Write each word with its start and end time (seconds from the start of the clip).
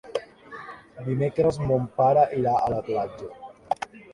Dimecres 1.09 1.61
mon 1.65 1.85
pare 1.99 2.25
irà 2.41 2.57
a 2.63 2.73
la 2.77 2.81
platja. 2.89 3.31